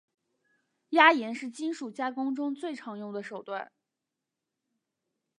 [0.89, 3.71] 压延是金属加工中最常用的手段。